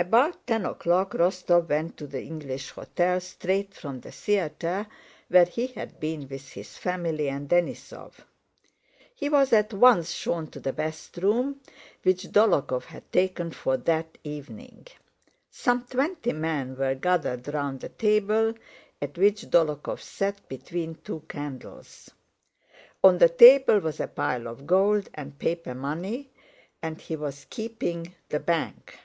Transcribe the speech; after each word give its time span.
About 0.00 0.46
ten 0.46 0.64
o'clock 0.64 1.12
Rostóv 1.12 1.68
went 1.68 1.98
to 1.98 2.06
the 2.06 2.22
English 2.22 2.70
Hotel 2.70 3.20
straight 3.20 3.74
from 3.74 4.00
the 4.00 4.10
theater, 4.10 4.86
where 5.28 5.44
he 5.44 5.66
had 5.66 6.00
been 6.00 6.26
with 6.26 6.52
his 6.52 6.78
family 6.78 7.28
and 7.28 7.50
Denísov. 7.50 8.14
He 9.14 9.28
was 9.28 9.52
at 9.52 9.74
once 9.74 10.12
shown 10.12 10.46
to 10.52 10.58
the 10.60 10.72
best 10.72 11.18
room, 11.18 11.60
which 12.02 12.32
Dólokhov 12.32 12.84
had 12.84 13.12
taken 13.12 13.50
for 13.50 13.76
that 13.76 14.16
evening. 14.24 14.86
Some 15.50 15.84
twenty 15.84 16.32
men 16.32 16.76
were 16.76 16.94
gathered 16.94 17.48
round 17.52 17.84
a 17.84 17.90
table 17.90 18.54
at 19.02 19.18
which 19.18 19.50
Dólokhov 19.50 20.00
sat 20.00 20.48
between 20.48 20.94
two 20.94 21.24
candles. 21.28 22.08
On 23.04 23.18
the 23.18 23.28
table 23.28 23.80
was 23.80 24.00
a 24.00 24.08
pile 24.08 24.48
of 24.48 24.66
gold 24.66 25.10
and 25.12 25.38
paper 25.38 25.74
money, 25.74 26.30
and 26.80 26.98
he 26.98 27.16
was 27.16 27.44
keeping 27.50 28.14
the 28.30 28.40
bank. 28.40 28.96